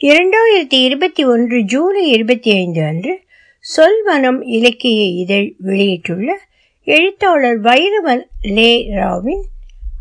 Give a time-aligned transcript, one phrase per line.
[0.00, 3.22] இரண்டாயிரத்தி இருபத்தி ஒன்று ஜூலை இருபத்தி ஐந்து அன்று
[3.64, 6.38] சொல்வனம் இலக்கிய இதழ் வெளியிட்டுள்ள
[6.84, 9.42] எழுத்தாளர் வைரவன் லே ராவின்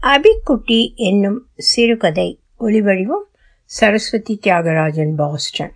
[0.02, 3.26] அபிக்குட்டி என்னும் சிறுகதை ஒளிவடிவம்
[3.66, 5.74] சரஸ்வதி தியாகராஜன் பாஸ்டன்.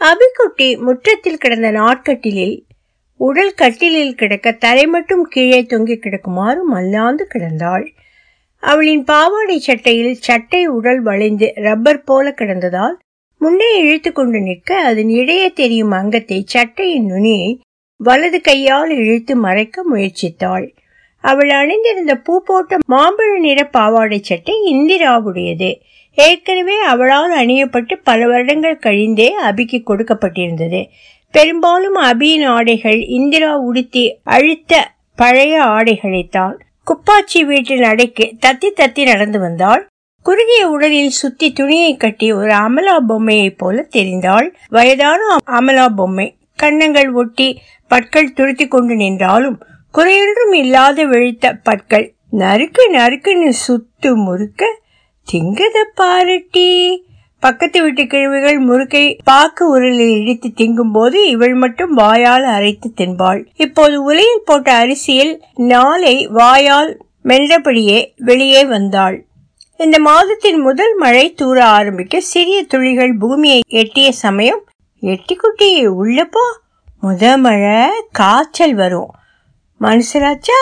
[0.00, 2.56] அபிக்குட்டி முற்றத்தில் கிடந்த நாட்கட்டிலில்
[3.16, 7.86] உடல் கட்டிலில் கிடக்க தலை மட்டும் கீழே தொங்கி கிடக்குமாறு மல்லாந்து கிடந்தாள்.
[8.62, 12.96] அவளின் பாவாடை சட்டையில் சட்டை உடல் வளைந்து ரப்பர் போல கிடந்ததால்
[13.38, 17.60] முன்னே இழுத்து கொண்டு நிற்க அதன் இடையே தெரியும் அங்கத்தை சட்டையின் நுனியை
[17.96, 20.74] வலது கையால் இழுத்து மறைக்க முயற்சித்தாள்.
[21.20, 25.80] அவள் அணிந்திருந்த பூ போட்ட மாம்பழ நிற பாவாடை சட்டை இந்திராவுடையது.
[26.14, 30.86] ஏற்கனவே அவளால் அணியப்பட்டு பல வருடங்கள் கழிந்தே அபிக்கு கொடுக்கப்பட்டிருந்தது.
[31.30, 39.87] பெரும்பாலும் அபியின் ஆடைகள் இந்திரா உடுத்தி அழுத்த பழைய ஆடைகளைத்தான் குப்பாச்சி வீட்டின் அடைக்கு தத்தி தத்தி நடந்து வந்தாள்.
[40.22, 44.54] குறுகிய உடலில் சுத்தி துணியை கட்டி ஒரு அமலா பொம்மையைப் போல தெரிந்தாள்.
[44.68, 46.36] வயதான அமலா பொம்மை.
[46.56, 49.58] கன்னங்கள் ஒட்டி பற்கள் துருத்தி கொண்டு நின்றாலும்
[49.94, 52.14] குறையொன்றும் இல்லாத வெளுத்த பற்கள்.
[52.32, 54.80] நறுக்கு நறுக்குன்னு சுத்து முறுக்க
[55.32, 57.02] திங்கத பாரட்டி.
[57.40, 63.44] பக்கத்து வீட்டு கிழவிகள் முறுக்கை பாக்கு உருளில் இடித்து திங்கும் போது இவள் மட்டும் வாயால் அரைத்து தின்பாள்.
[63.56, 69.27] இப்போது உலையில் போட்ட அரிசியில் நாளை வாயால் மெல்லபடியே வெளியே வந்தாள்.
[69.84, 74.64] இந்த மாதத்தின் முதல் மழை தூர ஆரம்பிக்க சிறிய துளிகள் பூமியை எட்டிய சமயம்
[75.00, 76.44] எட்டி குட்டி உள்ளப்போ
[77.02, 79.10] முத மழை காய்ச்சல் வரும்.
[79.80, 80.58] மனுஷராச்சா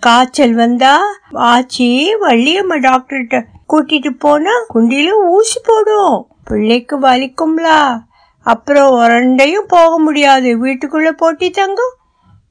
[0.00, 0.94] காய்ச்சல் வந்தா?
[1.34, 6.26] ஆச்சி வள்ளியம்மா டாக்டர்கிட்ட கூட்டிட்டு போனா குண்டில ஊசி போடும்.
[6.44, 8.00] பிள்ளைக்கு வலிக்கும்லா.
[8.40, 10.66] அப்புறம் உரண்டையும் போக முடியாது.
[10.66, 11.94] வீட்டுக்குள்ள போட்டி தங்கும்.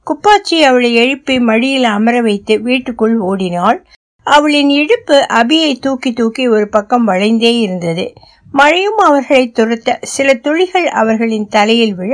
[0.05, 3.86] குப்பாச்சி அவளை எழுப்பி மடியில் அமர வைத்து வீட்டுக்குள் ஓடினாள்.
[4.28, 8.06] அவளின் இடுப்பு அபியை தூக்கி தூக்கி ஒரு பக்கம் வளைந்தே இருந்தது.
[8.52, 12.14] மழையும் அவர்களை துரத்த சில துளிகள் அவர்களின் தலையில் விழ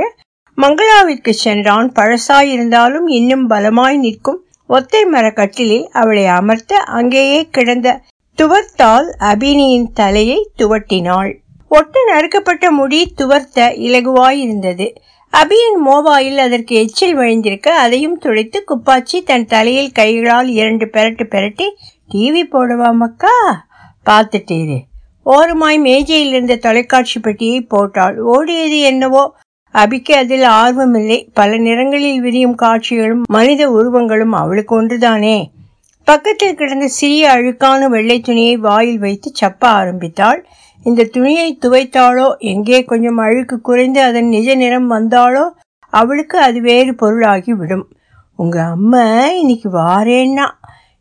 [0.58, 1.92] மங்களாவிற்கு சென்றான்.
[1.92, 7.88] பழசாயிருந்தாலும் இன்னும் பலமாய் நிற்கும் ஒத்தை மர கட்டிலில் அவளை அமர்த்த அங்கேயே கிடந்த
[8.38, 11.32] துவர்த்தால் அபினியின் தலையை துவட்டினாள்.
[11.68, 14.86] ஒட்டு நறுக்கப்பட்ட முடி துவர்த்த இலகுவாயிருந்தது.
[15.34, 21.76] அபியின் மோபாயில் அதற்கு எச்சில் விழுந்திருக்க அதையும் துடைத்து குப்பாச்சி தன் தலையில் கைகளால் இரண்டு பெரட்டு பெரட்டி
[22.14, 23.64] டிவி போடவா மக்கா?
[24.06, 24.78] பார்த்துட்டீரு.
[25.22, 28.16] ஓரமாய் மேஜையில் இருந்த தொலைக்காட்சி பெட்டியை போட்டாள்.
[28.24, 29.34] ஓடியது என்னவோ?
[29.72, 31.28] அபிக்கு அதில் ஆர்வமில்லை.
[31.34, 35.44] பல நிறங்களில் விரியும் காட்சிகளும் மனித உருவங்களும் அவளுக்கு ஒன்றுதானே?
[36.04, 40.46] பக்கத்தில் கிடந்த சிறிய அழுக்கான வெள்ளை துணியை வாயில் வைத்து சப்ப ஆரம்பித்தாள்.
[40.84, 42.36] இந்த துணியை துவைத்தாளோ?
[42.36, 45.44] எங்கே கொஞ்சம் அழுக்கு குறைந்து அதன் நிஜ நிறம் வந்தாலோ
[45.92, 47.86] அவளுக்கு அது வேறு பொருளாகி விடும்
[48.36, 50.46] உங்க அம்மா இன்னைக்கு வாரேன்னா.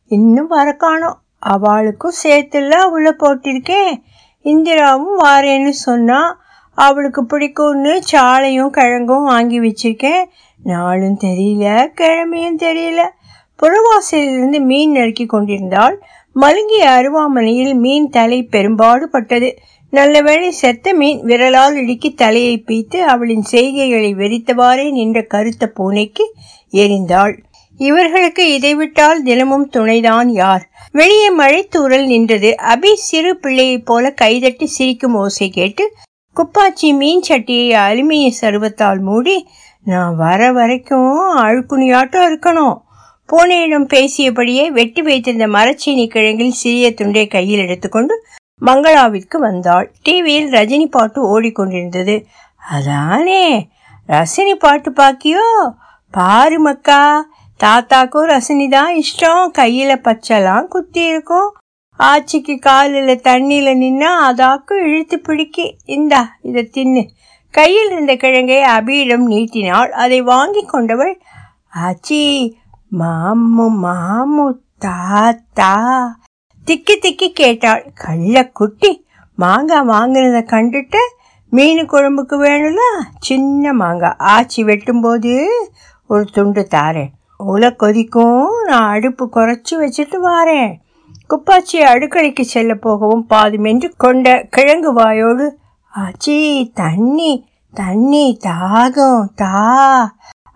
[0.07, 3.91] இன்னும் வர காணோம் அவளுக்கும் சேர்த்துல உள்ள போட்டிருக்கேன்
[4.43, 6.41] இந்திராவும் வாரேன்னு சொன்னா
[6.77, 10.23] அவளுக்கு பிடிக்கும்னு சாலையும் கிழங்கும் வாங்கி வச்சிருக்கேன்.
[10.63, 11.65] நாளும் தெரியல
[12.01, 13.01] கிழமையும் தெரியல.
[13.59, 16.01] புறவாசலிலிருந்து மீன் நறுக்கி கொண்டிருந்தால்
[16.33, 19.49] மழுங்கிய அருவாமனையில் மீன் தலை பெரும்பாடு பட்டது
[19.89, 26.25] நல்லவேளை செத்த மீன் விரலால் இடுக்கி தலையை பீத்து அவளின் செய்கைகளை வெறித்தவாறே நின்ற கருத்த பூனைக்கு
[26.73, 27.35] எரிந்தாள்.
[27.77, 30.69] இவர்களுக்கு இதை விட்டால் தினமும் துணைதான் யார்?
[30.91, 32.55] வெளியே மழைத்தூரல் நின்றது.
[32.73, 35.85] அபி சிறு பிள்ளையைப் போல கைதட்டி சிரிக்கும் ஓசை கேட்டு
[36.35, 39.47] குப்பாச்சி மீன் சட்டியை அலுமினிய சருவத்தால் மூடி
[39.83, 42.77] நான் வர வரைக்கும் அழுக்குணியாட்டம் இருக்கணும்.
[43.29, 48.15] பூனையிடம் பேசியபடியே வெட்டி வைத்திருந்த மரச்சீனி கிழங்கில் சிறிய துண்டை கையில் எடுத்துக்கொண்டு
[48.61, 49.87] மங்களாவிற்கு வந்தாள்.
[50.03, 52.15] டிவியில் ரஜினி பாட்டு ஓடிக்கொண்டிருந்தது.
[52.71, 53.45] அதானே
[54.09, 55.47] ரசினி பாட்டு பாக்கியோ?
[56.13, 57.01] பாரு மக்கா
[57.59, 59.51] தாத்தாக்கும் ரசினி தான் இஷ்டம்.
[59.59, 61.49] கையில பச்சைலாம் குத்தி இருக்கும்
[61.99, 65.65] ஆச்சிக்கு காலில் தண்ணியில் நின்னா அதாக்கும் இழுத்து பிடிக்கி
[65.97, 67.03] இந்தா இதை தின்னு.
[67.53, 69.91] கையில் இருந்த கிழங்கை அபியிடம் நீட்டினாள்.
[70.03, 71.13] அதை வாங்கி கொண்டவள்
[71.87, 72.21] ஆச்சி
[72.99, 74.45] மாமு மாமு
[74.85, 75.71] தாத்தா.
[76.67, 77.83] திக்கி திக்கி கேட்டாள்.
[77.93, 78.91] கள்ள குட்டி
[79.37, 81.01] மாங்காய் வாங்கினத கண்டுட்டு
[81.49, 82.83] மீன் குழம்புக்கு வேணும்ல
[83.19, 85.33] சின்ன மாங்காய் ஆச்சி வெட்டும்போது
[86.09, 87.11] ஒரு துண்டு தாரேன்.
[87.37, 90.71] உலை கொதிக்கும் நான் அடுப்பு குறைச்சி வச்சுட்டு வாரேன்.
[91.29, 95.47] குப்பாச்சி அடுக்கடைக்கு செல்ல போகவும் பாதி மென்று கொண்ட கிழங்கு வாயோடு
[95.93, 96.37] ஆச்சி
[96.73, 97.31] தண்ணி
[97.73, 99.53] தண்ணி தாகம் தா.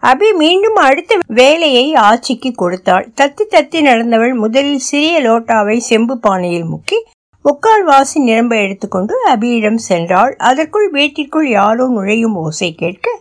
[0.09, 3.05] அபி மீண்டும் அடுத்த வேலையை ஆச்சிக்கு கொடுத்தாள்.
[3.21, 6.99] தத்தி தத்தி நடந்தவள் முதலில் சிறிய லோட்டாவை செம்பு பானையில் முக்கி
[7.45, 10.31] முக்கால் வாசி நிரம்ப எடுத்துக்கொண்டு அபியிடம் சென்றாள்.
[10.49, 13.19] அதற்குள் வீட்டிற்குள் யாரோ நுழையும் ஓசை கேட்க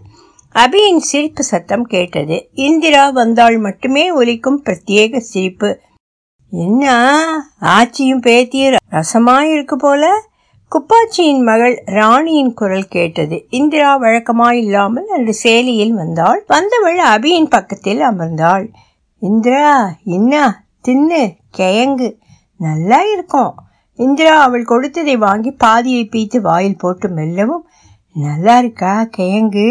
[0.55, 2.37] அபியின் சிரிப்பு சத்தம் கேட்டது.
[2.55, 5.81] இந்திரா வந்தால் மட்டுமே ஒலிக்கும் பிரத்யேக சிரிப்பு.
[6.51, 6.85] என்ன?
[7.61, 10.03] ஆச்சியும் பேத்தியும் ரசமாயிருக்கு போல?
[10.73, 13.37] குப்பாச்சியின் மகள் ராணியின் குரல் கேட்டது.
[13.51, 16.41] இந்திரா வழக்கமாயில்லாமல் அன்று சேலியில் வந்தாள்.
[16.47, 18.67] வந்தவள் அபியின் பக்கத்தில் அமர்ந்தாள்.
[19.23, 19.71] இந்திரா
[20.17, 20.45] இன்னா
[20.89, 21.21] தின்னு
[21.59, 22.09] கயங்கு
[22.61, 23.55] நல்லா இருக்கும்.
[23.99, 27.65] இந்திரா அவள் கொடுத்ததை வாங்கி பாதியை பீத்து வாயில் போட்டு மெல்லவும்
[28.17, 29.69] நல்லா இருக்கா கயங்கு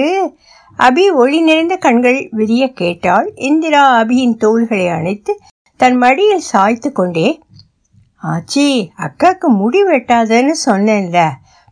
[0.80, 3.28] அபி ஒளி நிறைந்த கண்கள் விரிய கேட்டாள்.
[3.50, 5.34] இந்திரா அபியின் தோள்களை அணைத்து
[5.80, 7.28] தன் மடியில் சாய்த்து கொண்டே
[8.26, 11.30] ஆச்சி அக்காக்கு முடி வெட்டாதன்னு சொன்னேன்ல.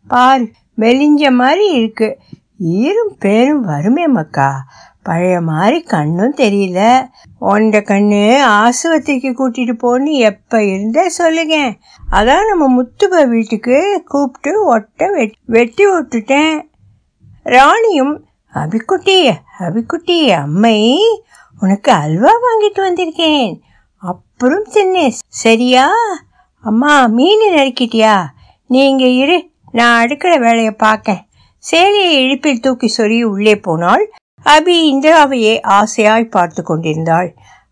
[0.08, 0.42] பார்
[0.78, 2.18] மெலிஞ்ச மாதிரி இருக்கு.
[2.64, 4.66] ஈரும் பேரும் வருமே மக்கா.
[5.04, 7.08] பழைய மாதிரி கண்ணும் தெரியல.
[7.40, 8.22] உண்ட கண்ணு
[8.60, 11.76] ஆஸ்பத்திரிக்கு கூட்டிட்டு போன்னு எப்ப இருந்தே சொல்லுங்க.
[12.12, 16.62] அதான் நம்ம முத்துப வீட்டுக்கு கூப்பிட்டு ஒட்ட வெட் வெட்டி விட்டுட்டேன்.
[17.44, 21.00] ராணியும் அபிக்குட்டி அபிக்குட்டி அம்மை
[21.60, 23.60] உனக்கு அல்வா வாங்கிட்டு வந்திருக்கேன்.
[23.98, 25.90] அப்புறம் தின்னு சரியா?
[26.63, 28.25] அம்மா மீன் நறுக்கிட்டியா?
[28.68, 31.15] நீங்க இரு நான் அடுக்கிற வேலையை பார்க்க
[31.63, 34.04] சேலையை இழுப்பில் தூக்கி சொறி உள்ளே போனாள்.
[34.45, 37.30] அபி இந்திராவையே ஆசையாய் பார்த்து கொண்டிருந்தாள்.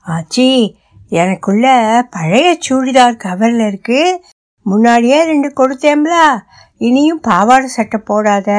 [0.08, 0.74] ஆச்சி
[1.10, 1.66] எனக்குள்ள
[2.10, 4.24] பழைய சூடிதார் கவரில் இருக்கு.
[4.66, 6.16] முன்னாடியே ரெண்டு கொடுத்தேம்ல
[6.78, 8.50] இனியும் பாவாடை சட்டை போடாத.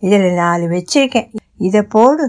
[0.00, 1.30] இதில் நாலு வச்சிருக்கேன்.
[1.58, 2.26] இதை போடு.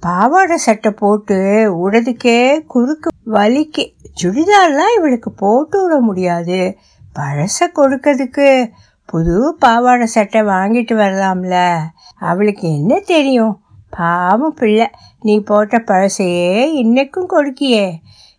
[0.00, 1.36] பாவாடை சட்டை போட்டு
[1.78, 3.96] உடதுக்கே குறுக்கு வலிக்கு.
[4.22, 6.76] சுடிதார்லாம் இவளுக்கு போட்டு விட முடியாது.
[7.18, 8.70] பழச கொடுக்கறதுக்கு
[9.06, 11.76] புது பாவாடை சட்டை வாங்கிட்டு வரலாம்ல.
[12.18, 13.60] அவளுக்கு என்ன தெரியும்?
[13.90, 14.90] பாவம் பிள்ளை.
[15.20, 17.92] நீ போட்ட பழசையே இன்னைக்கும் கொடுக்கியே.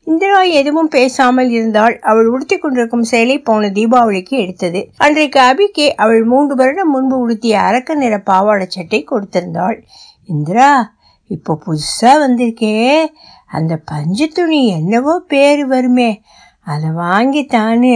[0.03, 4.89] இந்திரா எதுவும் பேசாமல் இருந்தால் அவள் உடுத்தி கொண்டிருக்கும் சேலை போன தீபாவளிக்கு எடுத்தது.
[4.97, 9.83] அன்றைக்கு அபிக்கு அவள் மூன்று வருடம் முன்பு உடுத்திய அரக்க நிற பாவாடை சட்டை கொடுத்திருந்தாள்.
[10.25, 10.97] இந்திரா
[11.29, 12.75] இப்போ புதுசா வந்திருக்கே.
[13.57, 16.11] அந்த பஞ்சு துணி என்னவோ பேர் வருமே.
[16.63, 17.95] அதை வாங்கித்தான்னு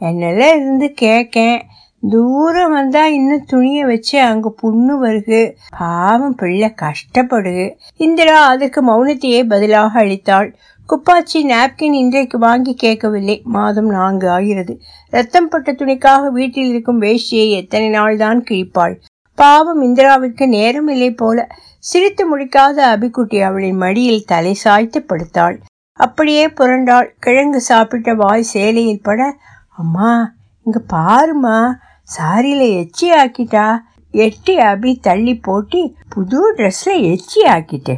[0.00, 1.58] என்னெல்லாம் இருந்து கேட்கேன்
[2.02, 5.40] தூரம் வந்தா இன்னும் துணியை வச்சு அங்க புண்ணு வருகு.
[5.78, 7.54] பாவம் பிள்ளை கஷ்டப்படு.
[7.96, 10.48] இந்திரா அதற்கு மௌனத்தையே பதிலாக அளித்தாள்.
[10.88, 13.36] குப்பாச்சி நாப்கின் இன்றைக்கு வாங்கி கேட்கவில்லை.
[13.56, 14.74] மாதம் நான்கு ஆகிறது.
[15.12, 18.94] ரத்தம் பட்ட துணிக்காக வீட்டில் இருக்கும் வேஷ்டியை எத்தனை நாள் தான் கிழிப்பாள்.
[19.42, 21.46] பாவம் இந்திராவிற்கு நேரம் இல்லை போல
[21.78, 25.56] சிரித்து முடிக்காத அபிக்குட்டி அவளின் மடியில் தலை சாய்த்து படுத்தாள்.
[26.00, 27.08] அப்படியே புரண்டாள்.
[27.18, 29.20] கிழங்கு சாப்பிட்ட வாய் சேலையில் பட
[29.76, 30.10] அம்மா
[30.66, 31.58] இங்க பாருமா
[32.16, 33.66] சாரியில எச்சி ஆக்கிட்டா.
[34.14, 37.96] எட்டி அபி தள்ளி போட்டி புது ட்ரெஸ்ல எச்சி ஆக்கிட்டு.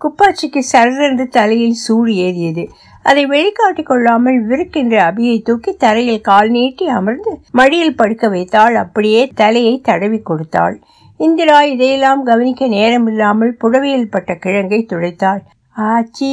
[0.00, 2.64] குப்பாச்சிக்கு சரண்டு தலையில் சூடு ஏறியது.
[3.04, 8.74] அதை வெளிக்காட்டி கொள்ளாமல் விருக்கின்ற அபியை தூக்கி தரையில் கால் நீட்டி அமர்ந்து மடியில் படுக்க வைத்தாள்.
[8.82, 10.76] அப்படியே தலையை தடவி கொடுத்தாள்.
[11.20, 15.42] இந்திரா இதையெல்லாம் கவனிக்க நேரமில்லாமல் புடவையில் பட்ட கிழங்கை துடைத்தாள்.
[15.76, 16.32] ஆச்சி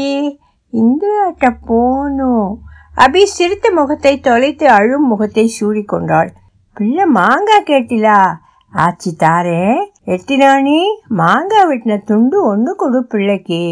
[0.74, 2.52] இந்திராட்ட போனோம்
[2.96, 6.30] அபி சிரித்த முகத்தை தொலைத்து அழும் முகத்தை சூடிக்கொண்டாள்
[6.78, 8.20] பிள்ளை மாங்காய் கேட்டிலா?
[8.74, 9.64] ஆச்சி தாரே
[10.14, 10.80] எட்டினானி
[11.22, 13.64] மாங்காய் வெட்டின துண்டு ஒன்று கொடு பிள்ளைக்கு.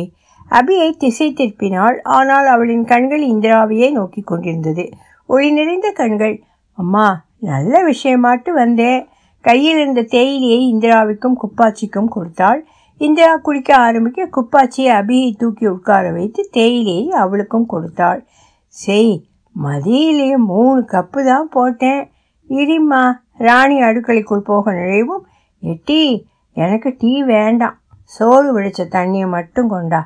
[0.52, 1.98] அபியை திசை திருப்பினாள்.
[2.02, 4.86] ஆனால் அவளின் கண்கள் இந்திராவையே நோக்கி கொண்டிருந்தது.
[5.26, 6.36] ஒளி நிறைந்த கண்கள்.
[6.78, 7.08] அம்மா
[7.40, 9.08] நல்ல விஷயமாட்டு வந்தேன்
[9.42, 12.62] கையில் இருந்த தேயிலையை இந்திராவுக்கும் குப்பாச்சிக்கும் கொடுத்தாள்.
[12.98, 18.22] இந்திரா குளிக்க ஆரம்பிக்க குப்பாச்சியை அபியை தூக்கி உட்கார வைத்து தேயிலையை அவளுக்கும் கொடுத்தாள்.
[18.68, 19.14] செய்
[19.56, 22.12] மதியிலேயே மூணு கப்பு தான் போட்டேன்.
[22.50, 23.04] இடிம்மா
[23.38, 25.24] ராணி அடுக்கலைக்குள் போக நுழைவும்
[25.64, 27.76] எட்டி எனக்கு டீ வேண்டாம்.
[28.04, 30.02] சோறு விழிச்ச தண்ணியை மட்டும் கொண்டா.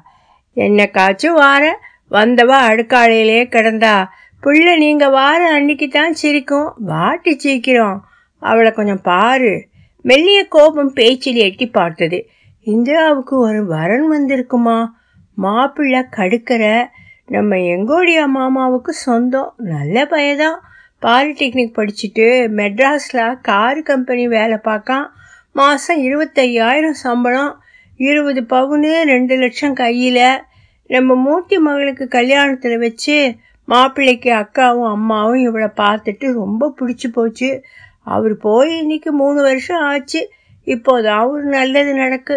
[0.56, 1.80] என்னைக்காச்சும் வார?
[2.12, 4.06] வந்தவா அடுக்காளையிலே கிடந்தா.
[4.42, 6.74] பிள்ளை நீங்க வார அன்னைக்கு தான் சிரிக்கும்.
[6.78, 8.06] வாட்டி சீக்கிரம்
[8.40, 9.68] அவளை கொஞ்சம் பாரு.
[10.02, 12.28] மெல்லிய கோபம் பேச்சில் எட்டி பார்த்தது.
[12.66, 14.88] இந்திராவுக்கு ஒரு வரன் வந்திருக்குமா?
[15.36, 16.86] மாப்பிள்ளை கடுக்கிற.
[17.26, 19.54] நம்ம எங்கோடியா மாமாவுக்கு சொந்தம்.
[19.58, 20.60] நல்ல பையதான்.
[21.02, 25.08] பாலிடெக்னிக் படிச்சுட்டு மெட்ராஸில் கார் கம்பெனி வேலை பார்க்கான்.
[25.52, 27.63] மாதம் இருபத்தையாயிரம் சம்பளம்.
[28.08, 30.26] இருபது பவுனு ரெண்டு லட்சம் கையில்
[30.90, 33.18] நம்ம மூர்த்தி மகளுக்கு கல்யாணத்தில் வச்சு
[33.68, 37.50] மாப்பிள்ளைக்கு அக்காவும் அம்மாவும் இவளை பார்த்துட்டு ரொம்ப பிடிச்சி போச்சு.
[38.16, 40.22] அவர் போய் இன்னைக்கு மூணு வருஷம் ஆச்சு.
[40.68, 42.36] இப்போதான் ஒரு நல்லது நடக்கு.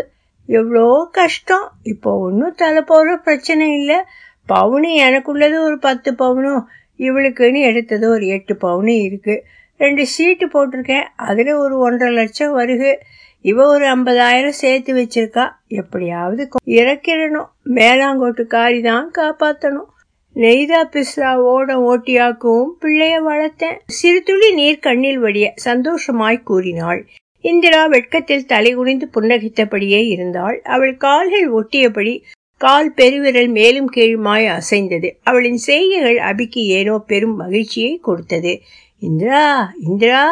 [0.49, 0.85] எவ்வளோ
[1.19, 1.67] கஷ்டம்.
[1.93, 3.99] இப்போ ஒன்றும் தலை போகிற பிரச்சனை இல்லை.
[4.49, 6.63] பவுனு எனக்குள்ளது ஒரு பத்து பவுனும்
[7.01, 9.43] இவளுக்குன்னு எடுத்தது ஒரு எட்டு பவுனு இருக்குது
[9.81, 11.07] ரெண்டு சீட்டு போட்டிருக்கேன்.
[11.29, 12.93] அதில் ஒரு ஒன்றரை லட்சம் வருகு
[13.49, 15.45] இவ ஒரு ஐம்பதாயிரம் சேர்த்து வச்சிருக்கா.
[15.81, 17.51] எப்படியாவது இறக்கிடணும்.
[17.75, 19.91] மேலாங்கோட்டுக்காரி தான் காப்பாத்தணும்.
[20.35, 23.77] நெய்தா பிஸ்லா ஓட ஓட்டியாக்கவும் பிள்ளைய வளர்த்தேன்.
[23.87, 27.01] சிறு துளி நீர் கண்ணில் வடிய சந்தோஷமாய் கூறினாள்.
[27.41, 30.59] இந்திரா வெட்கத்தில் தலைகுனிந்து புன்னகித்தபடியே இருந்தாள்.
[30.63, 32.15] அவள் கால்கள் ஒட்டியபடி
[32.61, 35.09] கால் பெருவிரல் மேலும் கீழுமாய் அசைந்தது.
[35.23, 38.55] அவளின் செய்கைகள் அபிக்கு ஏனோ பெரும் மகிழ்ச்சியை கொடுத்தது.
[38.99, 39.47] இந்திரா
[39.89, 40.25] இந்திரா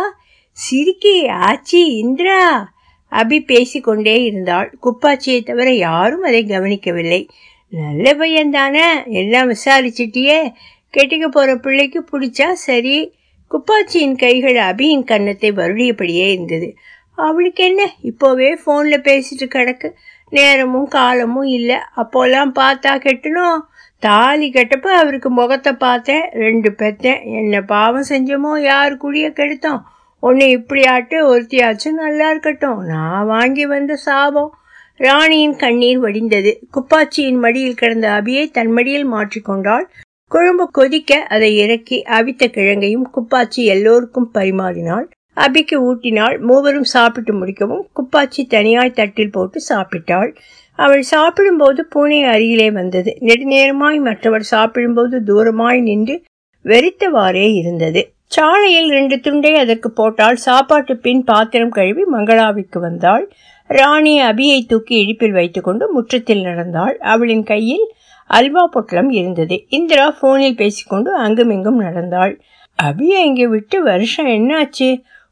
[0.59, 1.16] சிரிக்கி
[1.49, 2.73] ஆச்சி இந்திரா.
[3.16, 4.75] அபி பேசிக்கொண்டே இருந்தாள்.
[4.83, 7.28] குப்பாச்சியை தவிர யாரும் அதை கவனிக்கவில்லை.
[7.68, 8.87] நல்ல பையன் தானே?
[9.06, 10.52] எல்லாம் விசாரிச்சிட்டியே?
[10.97, 13.14] கெட்டிக்க போற பிள்ளைக்கு பிடிச்சா சரி.
[13.50, 16.76] குப்பாச்சியின் கைகள் அபியின் கன்னத்தை வருடியபடியே இருந்தது.
[17.16, 17.90] அவளுக்கு என்ன?
[18.02, 19.92] இப்போவே ஃபோனில் பேசிட்டு கிடக்கு.
[20.30, 21.76] நேரமும் காலமும் இல்லை.
[21.76, 23.61] அப்போல்லாம் பார்த்தா கெட்டணும்.
[23.99, 26.23] தாலி கட்டப்ப அவருக்கு முகத்தை பார்த்தேன்.
[26.33, 27.25] ரெண்டு பெத்தேன்.
[27.25, 28.62] என்ன பாவம் செஞ்சோமோ?
[28.62, 29.83] யார் குடிய கெடுத்தோம்?
[30.26, 32.85] ஒன்று இப்படியாட்டு ஒருத்தியாச்சும் நல்லா இருக்கட்டும்.
[32.85, 34.52] நான் வாங்கி வந்த சாபம்.
[34.97, 36.52] ராணியின் கண்ணீர் வடிந்தது.
[36.75, 39.85] குப்பாச்சியின் மடியில் கிடந்த அபியை தன் மடியில் மாற்றிக்கொண்டாள்
[40.28, 45.04] குழம்பு கொதிக்க அதை இறக்கி அவித்த கிழங்கையும் குப்பாச்சி எல்லோருக்கும் பரிமாறினாள்.
[45.37, 46.38] அபிக்கு ஊட்டினாள்.
[46.40, 50.37] மூவரும் சாப்பிட்டு முடிக்கவும் குப்பாச்சி தனியாய் தட்டில் போட்டு சாப்பிட்டாள்.
[50.75, 53.16] அவள் சாப்பிடும்போது பூனை அருகிலே வந்தது.
[53.21, 56.23] நெடுநேரமாய் மற்றவர் சாப்பிடும்போது தூரமாய் நின்று
[56.64, 58.13] வெறித்தவாறே இருந்தது.
[58.31, 63.25] சாலையில் ரெண்டு துண்டை அதற்கு போட்டால் சாப்பாட்டு பின் பாத்திரம் கழுவி மங்களாவிற்கு வந்தாள்.
[63.66, 66.97] ராணி அபியை தூக்கி இழிப்பில் வைத்துக்கொண்டு முற்றத்தில் நடந்தாள்.
[67.12, 67.87] அவளின் கையில்
[68.31, 69.57] அல்வா பொட்டலம் இருந்தது.
[69.69, 72.35] இந்திரா போனில் பேசிக்கொண்டு அங்குமிங்கும் நடந்தாள்.
[72.78, 74.88] அபியை இங்கே விட்டு வருஷம் என்னாச்சு?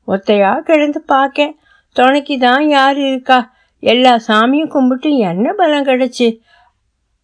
[0.08, 1.54] ஒத்தையா கிடந்து பார்க்க.
[1.96, 3.38] துணைக்கு தான் யார் இருக்கா?
[3.82, 6.28] எல்லா சாமியும் கும்பிட்டு என்ன பலம் கிடச்சி?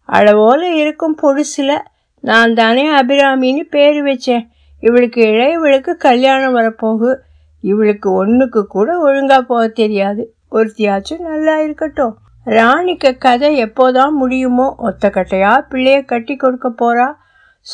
[0.09, 1.77] அளவோல இருக்கும் பொடுசில்.
[2.23, 4.45] நான் தானே அபிராமின்னு பேர் வச்சேன்.
[4.79, 7.15] இவளுக்கு இளையவளுக்கு கல்யாணம் வரப்போகு.
[7.61, 10.33] இவளுக்கு ஒன்றுக்கு கூட ஒழுங்காக போக தெரியாது.
[10.51, 12.17] ஒருத்தியாச்சும் நல்லா இருக்கட்டும்.
[12.43, 17.13] ராணிக்கு கதை எப்போதான் முடியுமோ ஒத்த கட்டையா பிள்ளைய கட்டி கொடுக்க போறா.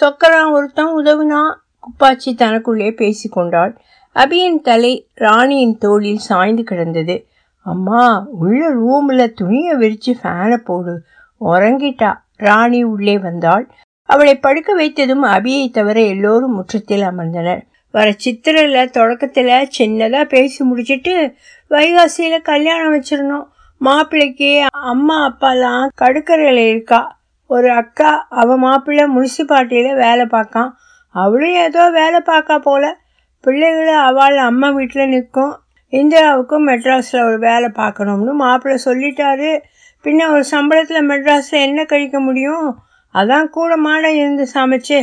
[0.01, 1.39] சொக்கரான் ஒருத்தன் உதவுனா
[1.79, 3.77] குப்பாச்சி தனக்குள்ளே பேசிக்கொண்டாள்
[4.15, 7.25] அபியின் தலை ராணியின் தோளில் சாய்ந்து கிடந்தது.
[7.59, 11.01] அம்மா உள்ள ரூம்ல துணியை விரிச்சு ஃபேனை போடு.
[11.41, 12.13] உறங்கிட்டா.
[12.35, 13.69] ராணி உள்ளே வந்தாள்.
[14.05, 17.61] அவளை படுக்க வைத்ததும் அபியை தவிர எல்லோரும் முற்றத்தில் அமர்ந்தனர்.
[17.91, 21.33] வர சித்திரையில் தொடக்கத்துல சின்னதா பேசி முடிச்சிட்டு
[21.69, 23.45] வைகாசியில கல்யாணம் வச்சிருந்தோம்.
[23.77, 27.19] மாப்பிள்ளைக்கு அம்மா அப்பாலாம் கடுக்கரையில இருக்கா.
[27.47, 30.71] ஒரு அக்கா அவ மாப்பிள்ளை முனிசிபாலிட்டியில வேலை பார்க்கான்.
[31.09, 32.97] அவளும் ஏதோ வேலை பார்க்கா போல.
[33.41, 35.59] பிள்ளைகளை அவள் அம்மா வீட்டில் நிற்கும்.
[35.91, 39.61] இந்திராவுக்கும் மெட்ராஸில் ஒரு வேலை பார்க்கணும்னு மாப்பிள்ளை சொல்லிட்டாரு.
[40.03, 42.79] பின்ன ஒரு சம்பளத்தில் மெட்ராஸில் என்ன கழிக்க முடியும்?
[43.15, 44.97] அதான் கூட மாட இருந்து சமைச்சு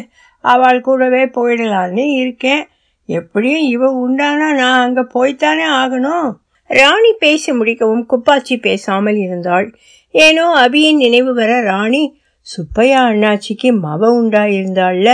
[0.45, 2.63] அவள் கூடவே போயிடலான்னு இருக்கேன்.
[3.09, 6.29] எப்படியும் இவ உண்டானா நான் அங்கே போய்த்தானே ஆகணும்.
[6.71, 9.69] ராணி பேசி முடிக்கவும் குப்பாச்சி பேசாமல் இருந்தாள்.
[10.15, 12.03] ஏனோ அபியின் நினைவு வர ராணி
[12.47, 15.11] சுப்பையா அண்ணாச்சிக்கு மவ உண்டா இருந்தாள்ல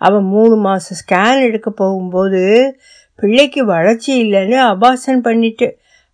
[0.00, 2.42] அவன் மூணு மாசம் ஸ்கேன் எடுக்க போகும்போது
[3.18, 5.68] பிள்ளைக்கு வளர்ச்சி இல்லைன்னு அபாசன் பண்ணிட்டு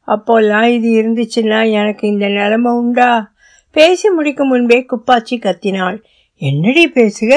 [0.09, 3.11] அப்போல்லாம் இது இருந்துச்சுன்னா எனக்கு இந்த நிலைமை உண்டா?
[3.77, 5.99] பேசி முடிக்கும் முன்பே குப்பாச்சி கத்தினாள்.
[6.41, 7.33] என்னடி பேசுக?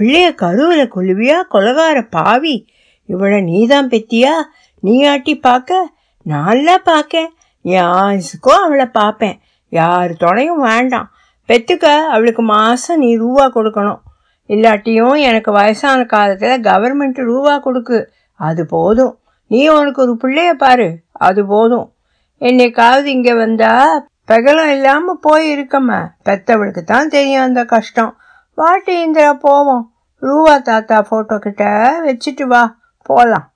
[0.00, 1.38] பிள்ளைய கருவில குழுவியா?
[1.50, 2.66] கொலகார பாவி.
[3.04, 4.34] இவளை நீதான் பெத்தியா?
[4.80, 5.88] நீ ஆட்டி பார்க்க
[6.26, 7.30] நல்லா பார்க்க
[7.60, 11.08] யாருக்கும் அவளை பார்ப்பேன் யார் துணையும் வேண்டாம்.
[11.48, 14.00] பெத்துக்க அவளுக்கு மாதம் நீ ரூபா கொடுக்கணும்.
[14.48, 18.12] இல்லாட்டியும் எனக்கு வயசான காலத்தில் கவர்மெண்ட் ரூபா கொடுக்கு.
[18.34, 19.18] அது போதும்.
[19.46, 20.88] நீ உனக்கு ஒரு பிள்ளைய பாரு.
[21.12, 21.92] அது போதும்.
[22.40, 23.72] என்னைக்காவது இங்கே வந்தா
[24.24, 28.12] பகலம் இல்லாமல் போய் இருக்கம்மா பெத்தவளுக்கு தான் தெரியும் அந்த கஷ்டம்.
[28.60, 29.84] வாட்டி இந்திரா போவோம்.
[30.22, 31.64] ரூவா தாத்தா ஃபோட்டோ கிட்ட
[32.06, 32.62] வச்சுட்டு வா
[33.08, 33.46] போகலாம்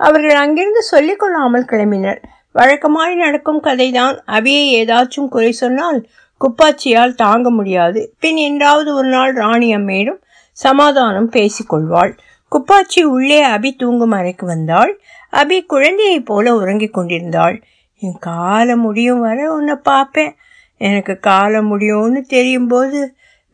[0.00, 2.20] அவர்கள் அங்கிருந்து சொல்லிக்கொள்ளாமல் கிளம்பினர்.
[2.54, 4.16] வழக்கமாய் நடக்கும் கதைதான்.
[4.36, 5.98] அபியை ஏதாச்சும் குறை சொன்னால்
[6.40, 8.00] குப்பாச்சியால் தாங்க முடியாது.
[8.22, 10.20] பின் என்றாவது ஒரு நாள் ராணி அம்மையிடம்
[10.56, 12.12] சமாதானம் பேசிக்கொள்வாள்
[12.52, 14.92] குப்பாச்சி உள்ளே அபி தூங்கும் அறைக்கு வந்தாள்.
[15.32, 17.56] அபி குழந்தையைப் போல உறங்கிக் கொண்டிருந்தாள்.
[18.02, 20.34] என் காலம் முடியும் வர உன்னை பார்ப்பேன்.
[20.80, 23.00] எனக்கு காலம் முடியும்னு தெரியும் போது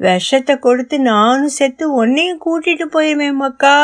[0.03, 3.77] விஷத்தை கொடுத்து நானும் செத்து உன்னையும் கூட்டிட்டு போயிருவேன் மக்கா.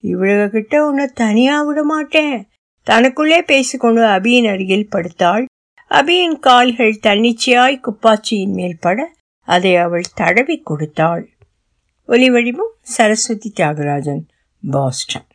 [0.00, 2.48] இவ்வளவு கிட்ட உன்னை தனியா விட மாட்டேன்.
[2.86, 5.44] தனக்குள்ளே பேசிக்கொண்டு அபியின் அருகில் படுத்தாள்.
[5.90, 9.12] அபியின் கால்கள் தன்னிச்சையாய் குப்பாச்சியின் மேல் பட
[9.48, 11.24] அதை அவள் தடவி கொடுத்தாள்.
[12.06, 14.24] ஒலி வடிவம் சரஸ்வதி தியாகராஜன்
[14.70, 15.29] பாஸ்டன்.